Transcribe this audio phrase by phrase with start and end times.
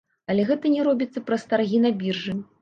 [0.33, 2.37] Але гэта не робіцца праз таргі на біржы.